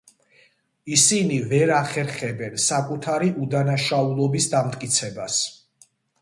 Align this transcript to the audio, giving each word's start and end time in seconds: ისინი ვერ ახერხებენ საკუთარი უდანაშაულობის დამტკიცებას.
ისინი 0.95 1.35
ვერ 1.51 1.73
ახერხებენ 1.75 2.55
საკუთარი 2.69 3.29
უდანაშაულობის 3.45 4.49
დამტკიცებას. 4.55 5.39